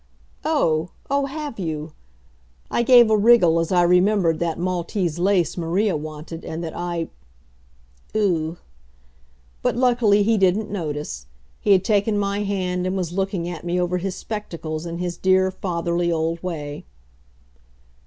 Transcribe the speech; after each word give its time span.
"Oh 0.43 0.89
oh, 1.11 1.27
have 1.27 1.59
you!" 1.59 1.93
I 2.71 2.81
gave 2.81 3.11
a 3.11 3.15
wriggle 3.15 3.59
as 3.59 3.71
I 3.71 3.83
remembered 3.83 4.39
that 4.39 4.57
Maltese 4.57 5.19
lace 5.19 5.57
Maria 5.57 5.95
wanted 5.95 6.43
and 6.43 6.63
that 6.63 6.75
I 6.75 7.09
ugh! 8.15 8.57
But, 9.61 9.75
luckily, 9.75 10.23
he 10.23 10.39
didn't 10.39 10.71
notice. 10.71 11.27
He 11.59 11.71
had 11.73 11.83
taken 11.83 12.17
my 12.17 12.41
hand 12.41 12.87
and 12.87 12.97
was 12.97 13.13
looking 13.13 13.47
at 13.47 13.63
me 13.63 13.79
over 13.79 13.99
his 13.99 14.15
spectacles 14.15 14.87
in 14.87 14.97
his 14.97 15.17
dear, 15.17 15.51
fatherly 15.51 16.11
old 16.11 16.41
way. 16.41 16.83